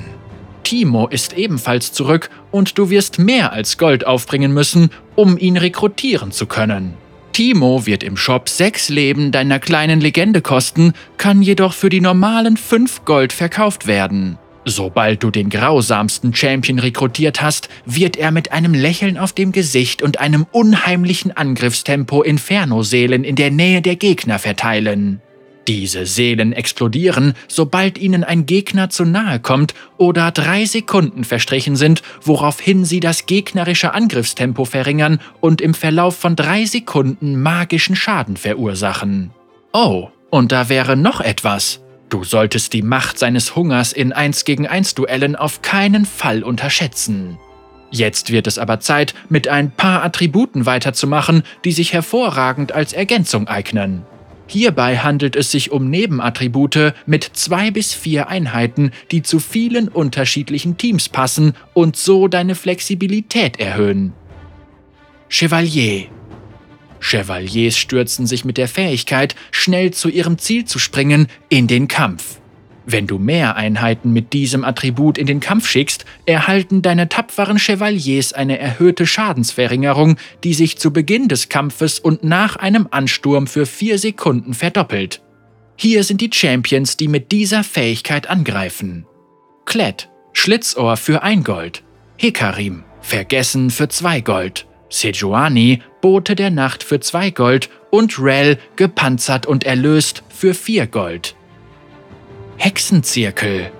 Timo 0.63 1.09
ist 1.09 1.35
ebenfalls 1.35 1.93
zurück 1.93 2.31
und 2.51 2.79
du 2.79 2.89
wirst 2.91 3.19
mehr 3.19 3.53
als 3.53 3.77
Gold 3.77 4.07
aufbringen 4.07 4.53
müssen, 4.53 4.91
um 5.15 5.37
ihn 5.37 5.57
rekrutieren 5.57 6.31
zu 6.31 6.47
können. 6.47 6.95
Timo 7.39 7.87
wird 7.87 8.03
im 8.03 8.17
Shop 8.17 8.49
6 8.49 8.89
Leben 8.89 9.31
deiner 9.31 9.61
kleinen 9.61 10.01
Legende 10.01 10.43
kosten, 10.43 10.93
kann 11.19 11.41
jedoch 11.41 11.73
für 11.73 11.89
die 11.89 12.01
normalen 12.01 12.57
5 12.57 13.05
Gold 13.05 13.33
verkauft 13.33 13.87
werden. 13.87 14.39
Sobald 14.65 15.23
du 15.23 15.31
den 15.31 15.49
grausamsten 15.49 16.35
Champion 16.35 16.81
rekrutiert 16.81 17.41
hast, 17.41 17.69
wird 17.85 18.17
er 18.17 18.33
mit 18.33 18.51
einem 18.51 18.75
Lächeln 18.75 19.17
auf 19.17 19.33
dem 19.33 19.53
Gesicht 19.53 20.03
und 20.03 20.19
einem 20.19 20.49
unheimlichen 20.51 21.31
Angriffstempo 21.31 22.23
Inferno-Seelen 22.23 23.23
in 23.23 23.37
der 23.37 23.53
Nähe 23.53 23.83
der 23.83 23.95
Gegner 23.95 24.41
verteilen. 24.41 25.23
Diese 25.69 26.07
Seelen 26.07 26.55
explodieren, 26.55 27.35
sobald 27.47 27.99
ihnen 27.99 28.25
ein 28.25 28.47
Gegner 28.47 28.89
zu 28.89 29.05
nahe 29.05 29.39
kommt 29.39 29.75
oder 29.99 30.31
drei 30.31 30.65
Sekunden 30.65 31.25
verstrichen 31.25 31.77
sind, 31.77 32.03
woraufhin 32.23 32.87
sie 32.87 33.01
das 33.01 33.27
gegnerische 33.27 33.93
Angriffstempo 33.93 34.65
verringern 34.65 35.21
und 35.41 35.61
im 35.61 35.75
Verlauf 35.75 36.17
von 36.17 36.37
drei 36.37 36.65
Sekunden 36.65 37.43
magischen 37.43 37.97
Schaden 37.97 38.39
verursachen. 38.39 39.31
Oh, 39.75 40.09
und 40.31 40.53
da 40.53 40.71
wäre 40.71 40.97
noch 40.97 41.21
etwas. 41.21 41.81
Du 42.09 42.25
solltest 42.25 42.73
die 42.73 42.81
Macht 42.81 43.19
seines 43.19 43.55
Hungers 43.55 43.93
in 43.93 44.15
1 44.15 44.47
gegen 44.47 44.67
1 44.67 44.95
Duellen 44.95 45.37
auf 45.37 45.61
keinen 45.61 46.07
Fall 46.07 46.45
unterschätzen. 46.45 47.37
Jetzt 47.91 48.33
wird 48.33 48.47
es 48.47 48.59
aber 48.59 48.81
Zeit, 48.81 49.15
mit 49.29 49.49
ein 49.49 49.71
paar 49.71 50.03
Attributen 50.03 50.65
weiterzumachen, 50.65 51.43
die 51.67 51.73
sich 51.73 51.93
hervorragend 51.93 52.73
als 52.73 52.95
Ergänzung 52.95 53.49
eignen. 53.49 54.07
Hierbei 54.49 54.97
handelt 54.97 55.37
es 55.37 55.51
sich 55.51 55.71
um 55.71 55.91
Nebenattribute 55.91 56.95
mit 57.05 57.31
zwei 57.35 57.71
bis 57.71 57.93
vier 57.93 58.29
Einheiten, 58.29 58.93
die 59.13 59.23
zu 59.23 59.41
vielen 59.41 59.89
unterschiedlichen 59.89 60.79
Teams 60.79 61.11
passen 61.11 61.53
und 61.75 61.97
so 61.97 62.29
deine 62.29 62.55
Flexibilität 62.55 63.61
erhöhen. 63.61 64.15
Chevalier 65.29 66.07
Chevaliers 67.01 67.77
stürzen 67.77 68.27
sich 68.27 68.45
mit 68.45 68.57
der 68.57 68.69
Fähigkeit, 68.69 69.37
schnell 69.51 69.93
zu 69.93 70.09
ihrem 70.09 70.39
Ziel 70.39 70.65
zu 70.65 70.79
springen, 70.79 71.29
in 71.49 71.67
den 71.67 71.87
Kampf. 71.87 72.41
Wenn 72.91 73.07
du 73.07 73.19
mehr 73.19 73.55
Einheiten 73.57 74.15
mit 74.15 74.33
diesem 74.33 74.65
Attribut 74.65 75.19
in 75.19 75.27
den 75.27 75.41
Kampf 75.41 75.69
schickst, 75.69 76.07
erhalten 76.25 76.81
deine 76.81 77.11
tapferen 77.11 77.59
Chevaliers 77.59 78.33
eine 78.33 78.59
erhöhte 78.59 79.07
Schadensverringerung, 79.07 80.17
die 80.43 80.55
sich 80.55 80.79
zu 80.79 80.91
Beginn 80.91 81.29
des 81.29 81.51
Kampfes 81.51 81.99
und 81.99 82.25
nach 82.25 82.57
einem 82.57 82.89
Ansturm 82.91 83.47
für 83.47 83.67
vier 83.67 83.99
Sekunden 83.99 84.55
verdoppelt. 84.55 85.21
Hier 85.77 86.03
sind 86.03 86.23
die 86.23 86.31
Champions, 86.33 86.97
die 86.97 87.09
mit 87.09 87.31
dieser 87.31 87.63
Fähigkeit 87.63 88.31
angreifen. 88.31 89.05
Klett, 89.67 90.09
Schlitzohr 90.33 90.97
für 90.97 91.23
ein 91.23 91.45
Gold. 91.45 91.83
Hekarim, 92.17 92.85
Vergessen 93.03 93.69
für 93.69 93.91
zwei 93.91 94.23
Gold. 94.23 94.67
Sejuani, 94.89 95.83
Bote 96.01 96.35
der 96.35 96.51
Nacht 96.51 96.83
für 96.83 97.01
zwei 97.01 97.33
Gold 97.33 97.69
und 97.91 98.19
Rel, 98.19 98.57
gepanzert 98.77 99.45
und 99.45 99.65
erlöst 99.65 100.23
für 100.31 100.55
vier 100.55 100.87
Gold. 100.87 101.35
Hexenzirkel. 102.59 103.71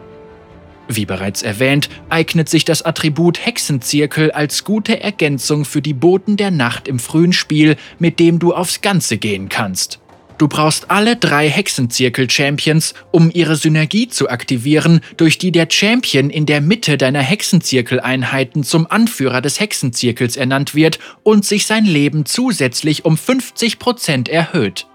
Wie 0.87 1.05
bereits 1.05 1.43
erwähnt, 1.43 1.91
eignet 2.09 2.49
sich 2.49 2.65
das 2.65 2.83
Attribut 2.83 3.45
Hexenzirkel 3.45 4.31
als 4.31 4.63
gute 4.63 5.01
Ergänzung 5.01 5.65
für 5.65 5.83
die 5.83 5.93
Boten 5.93 6.37
der 6.37 6.53
Nacht 6.53 6.87
im 6.87 7.01
frühen 7.01 7.33
Spiel, 7.33 7.77
mit 7.99 8.21
dem 8.21 8.39
du 8.39 8.55
aufs 8.55 8.81
Ganze 8.81 9.19
gehen 9.19 9.49
kannst. 9.49 9.99
Du 10.39 10.47
brauchst 10.47 10.93
alle 10.93 11.17
drei 11.17 11.51
Hexenzirkel-Champions, 11.51 12.95
um 13.11 13.33
ihre 13.35 13.57
Synergie 13.57 14.09
zu 14.09 14.31
aktivieren, 14.31 15.01
durch 15.17 15.39
die 15.39 15.51
der 15.51 15.67
Champion 15.69 16.31
in 16.31 16.47
der 16.47 16.61
Mitte 16.61 16.97
deiner 16.97 17.23
Hexenzirkel-Einheiten 17.23 18.63
zum 18.63 18.89
Anführer 18.89 19.41
des 19.41 19.59
Hexenzirkels 19.59 20.37
ernannt 20.37 20.77
wird 20.77 21.01
und 21.25 21.45
sich 21.45 21.67
sein 21.67 21.85
Leben 21.85 22.25
zusätzlich 22.25 23.05
um 23.05 23.17
50% 23.17 24.31
erhöht. 24.31 24.87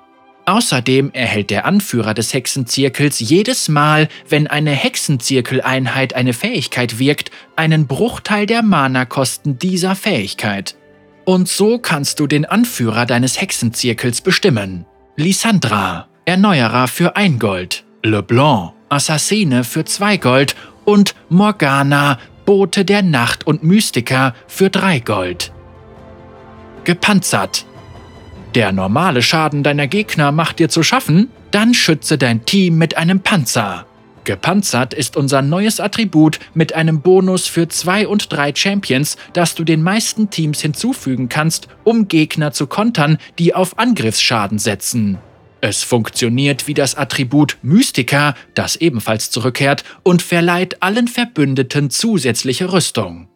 Außerdem 0.45 1.11
erhält 1.13 1.49
der 1.49 1.65
Anführer 1.65 2.13
des 2.13 2.33
Hexenzirkels 2.33 3.19
jedes 3.19 3.69
Mal, 3.69 4.09
wenn 4.27 4.47
eine 4.47 4.71
Hexenzirkeleinheit 4.71 6.15
eine 6.15 6.33
Fähigkeit 6.33 6.99
wirkt, 6.99 7.31
einen 7.55 7.87
Bruchteil 7.87 8.45
der 8.45 8.61
Mana-Kosten 8.61 9.57
dieser 9.57 9.95
Fähigkeit. 9.95 10.75
Und 11.25 11.47
so 11.47 11.79
kannst 11.79 12.19
du 12.19 12.27
den 12.27 12.43
Anführer 12.43 13.05
deines 13.05 13.39
Hexenzirkels 13.39 14.19
bestimmen. 14.19 14.85
Lissandra, 15.15 16.07
Erneuerer 16.25 16.89
für 16.89 17.15
ein 17.15 17.39
Gold, 17.39 17.85
LeBlanc, 18.03 18.73
Assassine 18.89 19.63
für 19.63 19.85
zwei 19.85 20.17
Gold 20.17 20.55
und 20.83 21.15
Morgana, 21.29 22.19
Bote 22.45 22.83
der 22.83 23.01
Nacht 23.01 23.47
und 23.47 23.63
Mystiker 23.63 24.35
für 24.47 24.69
drei 24.69 24.99
Gold. 24.99 25.53
Gepanzert, 26.83 27.65
der 28.55 28.71
normale 28.71 29.21
Schaden 29.21 29.63
deiner 29.63 29.87
Gegner 29.87 30.31
macht 30.31 30.59
dir 30.59 30.69
zu 30.69 30.83
schaffen? 30.83 31.29
Dann 31.51 31.73
schütze 31.73 32.17
dein 32.17 32.45
Team 32.45 32.77
mit 32.77 32.97
einem 32.97 33.19
Panzer. 33.21 33.85
Gepanzert 34.23 34.93
ist 34.93 35.17
unser 35.17 35.41
neues 35.41 35.79
Attribut 35.79 36.39
mit 36.53 36.73
einem 36.73 37.01
Bonus 37.01 37.47
für 37.47 37.67
zwei 37.67 38.07
und 38.07 38.31
drei 38.31 38.53
Champions, 38.55 39.17
das 39.33 39.55
du 39.55 39.63
den 39.63 39.83
meisten 39.83 40.29
Teams 40.29 40.61
hinzufügen 40.61 41.27
kannst, 41.27 41.67
um 41.83 42.07
Gegner 42.07 42.53
zu 42.53 42.67
kontern, 42.67 43.17
die 43.37 43.53
auf 43.53 43.77
Angriffsschaden 43.77 44.59
setzen. 44.59 45.17
Es 45.59 45.83
funktioniert 45.83 46.67
wie 46.67 46.73
das 46.73 46.95
Attribut 46.95 47.57
Mystica, 47.61 48.35
das 48.53 48.75
ebenfalls 48.75 49.29
zurückkehrt, 49.29 49.83
und 50.03 50.21
verleiht 50.21 50.81
allen 50.81 51.07
Verbündeten 51.07 51.89
zusätzliche 51.89 52.71
Rüstung. 52.71 53.27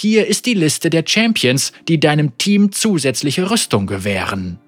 Hier 0.00 0.28
ist 0.28 0.46
die 0.46 0.54
Liste 0.54 0.90
der 0.90 1.02
Champions, 1.04 1.72
die 1.88 1.98
deinem 1.98 2.38
Team 2.38 2.70
zusätzliche 2.70 3.50
Rüstung 3.50 3.88
gewähren. 3.88 4.60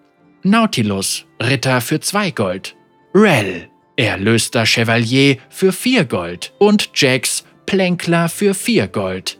Nautilus, 0.43 1.25
Ritter 1.41 1.81
für 1.81 2.01
2 2.01 2.33
Gold. 2.33 2.75
Rel, 3.15 3.69
Erlöster 3.97 4.67
Chevalier 4.67 5.37
für 5.49 5.71
4 5.71 6.07
Gold. 6.07 6.53
Und 6.59 6.91
Jax, 6.97 7.45
Plänkler 7.65 8.29
für 8.29 8.55
4 8.55 8.89
Gold. 8.89 9.39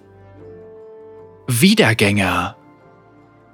Wiedergänger. 1.49 2.57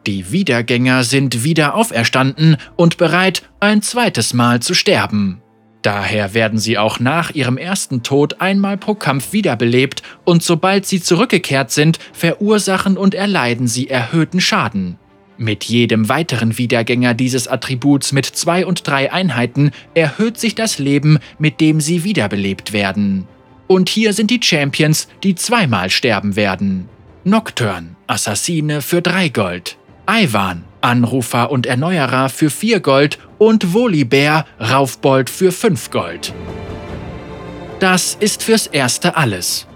Die 0.06 0.30
Wiedergänger 0.30 1.04
sind 1.04 1.42
wieder 1.42 1.74
auferstanden 1.74 2.58
und 2.76 2.98
bereit, 2.98 3.48
ein 3.60 3.80
zweites 3.80 4.34
Mal 4.34 4.60
zu 4.60 4.74
sterben. 4.74 5.40
Daher 5.82 6.34
werden 6.34 6.58
sie 6.58 6.78
auch 6.78 6.98
nach 6.98 7.30
ihrem 7.30 7.58
ersten 7.58 8.02
Tod 8.02 8.40
einmal 8.40 8.76
pro 8.76 8.94
Kampf 8.94 9.32
wiederbelebt 9.32 10.02
und 10.24 10.42
sobald 10.42 10.84
sie 10.86 11.00
zurückgekehrt 11.00 11.70
sind, 11.70 11.98
verursachen 12.12 12.96
und 12.96 13.14
erleiden 13.14 13.68
sie 13.68 13.88
erhöhten 13.88 14.40
Schaden. 14.40 14.98
Mit 15.38 15.64
jedem 15.64 16.08
weiteren 16.08 16.56
Wiedergänger 16.56 17.12
dieses 17.12 17.46
Attributs 17.46 18.12
mit 18.12 18.24
zwei 18.24 18.64
und 18.64 18.86
drei 18.86 19.12
Einheiten 19.12 19.70
erhöht 19.94 20.38
sich 20.38 20.54
das 20.54 20.78
Leben, 20.78 21.18
mit 21.38 21.60
dem 21.60 21.80
sie 21.80 22.04
wiederbelebt 22.04 22.72
werden. 22.72 23.28
Und 23.66 23.88
hier 23.88 24.12
sind 24.12 24.30
die 24.30 24.40
Champions, 24.42 25.08
die 25.22 25.34
zweimal 25.34 25.90
sterben 25.90 26.36
werden. 26.36 26.88
Nocturne, 27.24 27.96
Assassine 28.06 28.80
für 28.80 29.02
drei 29.02 29.28
Gold. 29.28 29.76
Ivan, 30.08 30.64
Anrufer 30.86 31.50
und 31.50 31.66
Erneuerer 31.66 32.28
für 32.28 32.48
4 32.48 32.78
Gold 32.78 33.18
und 33.38 33.74
Volibear, 33.74 34.46
Raufbold 34.60 35.28
für 35.28 35.50
5 35.50 35.90
Gold. 35.90 36.32
Das 37.80 38.16
ist 38.18 38.44
fürs 38.44 38.68
Erste 38.68 39.16
alles. 39.16 39.66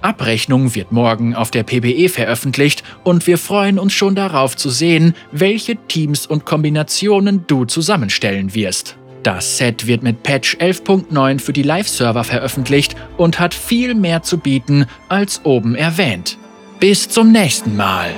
Abrechnung 0.00 0.74
wird 0.74 0.92
morgen 0.92 1.34
auf 1.34 1.50
der 1.50 1.64
PBE 1.64 2.08
veröffentlicht 2.08 2.84
und 3.02 3.26
wir 3.26 3.36
freuen 3.36 3.78
uns 3.78 3.92
schon 3.92 4.14
darauf 4.14 4.56
zu 4.56 4.70
sehen, 4.70 5.14
welche 5.32 5.76
Teams 5.88 6.24
und 6.24 6.46
Kombinationen 6.46 7.44
du 7.48 7.64
zusammenstellen 7.64 8.54
wirst. 8.54 8.96
Das 9.24 9.58
Set 9.58 9.88
wird 9.88 10.02
mit 10.04 10.22
Patch 10.22 10.56
11.9 10.56 11.40
für 11.40 11.52
die 11.52 11.64
Live-Server 11.64 12.24
veröffentlicht 12.24 12.94
und 13.18 13.40
hat 13.40 13.52
viel 13.52 13.94
mehr 13.94 14.22
zu 14.22 14.38
bieten 14.38 14.86
als 15.08 15.44
oben 15.44 15.74
erwähnt. 15.74 16.38
Bis 16.78 17.08
zum 17.08 17.32
nächsten 17.32 17.76
Mal. 17.76 18.10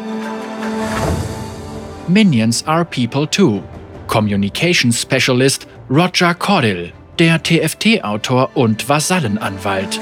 Minions 2.08 2.64
Are 2.66 2.84
People 2.84 3.26
Too. 3.26 3.62
Communication 4.08 4.90
Specialist 4.92 5.66
Roger 5.88 6.34
Cordill, 6.34 6.92
der 7.18 7.42
TFT-Autor 7.42 8.50
und 8.54 8.88
Vasallenanwalt. 8.88 10.00